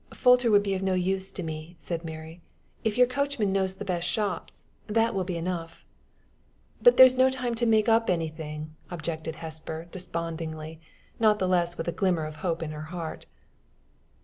[0.09, 2.41] "Folter would be of no use to me," said Mary.
[2.83, 5.85] "If your coachman knows the best shops, that will be enough."
[6.81, 10.79] "But there's no time to make up anything," objected Hesper, despondingly,
[11.19, 13.27] not the less with a glimmer of hope in her heart.